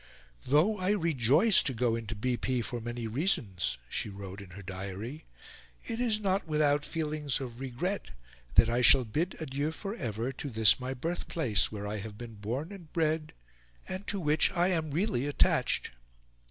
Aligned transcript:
"Though 0.47 0.79
I 0.79 0.93
rejoice 0.93 1.61
to 1.61 1.75
go 1.75 1.95
into 1.95 2.15
B. 2.15 2.35
P. 2.35 2.63
for 2.63 2.81
many 2.81 3.05
reasons," 3.05 3.77
she 3.87 4.09
wrote 4.09 4.41
in 4.41 4.49
her 4.49 4.63
diary, 4.63 5.25
"it 5.85 6.01
is 6.01 6.19
not 6.19 6.47
without 6.47 6.83
feelings 6.83 7.39
of 7.39 7.59
regret 7.59 8.09
that 8.55 8.67
I 8.67 8.81
shall 8.81 9.05
bid 9.05 9.35
adieu 9.39 9.71
for 9.71 9.93
ever 9.93 10.31
to 10.31 10.49
this 10.49 10.79
my 10.79 10.95
birthplace, 10.95 11.71
where 11.71 11.85
I 11.85 11.97
have 11.97 12.17
been 12.17 12.33
born 12.33 12.71
and 12.71 12.91
bred, 12.91 13.33
and 13.87 14.07
to 14.07 14.19
which 14.19 14.49
I 14.53 14.69
am 14.69 14.89
really 14.89 15.27
attached!" 15.27 15.91